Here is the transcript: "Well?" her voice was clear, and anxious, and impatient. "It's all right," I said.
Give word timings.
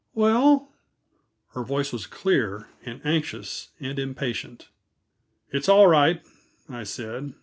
"Well?" 0.15 0.71
her 1.49 1.63
voice 1.63 1.93
was 1.93 2.07
clear, 2.07 2.67
and 2.83 3.05
anxious, 3.05 3.69
and 3.79 3.99
impatient. 3.99 4.67
"It's 5.51 5.69
all 5.69 5.85
right," 5.85 6.23
I 6.67 6.85
said. 6.85 7.35